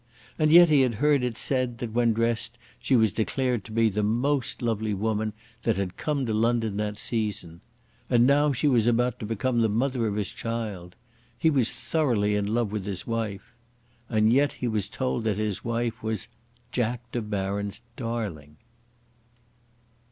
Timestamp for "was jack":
16.01-17.11